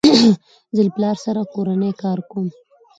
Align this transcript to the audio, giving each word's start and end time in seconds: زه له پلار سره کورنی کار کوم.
زه 0.75 0.81
له 0.85 0.91
پلار 0.95 1.17
سره 1.25 1.41
کورنی 1.53 1.91
کار 2.01 2.19
کوم. 2.29 2.47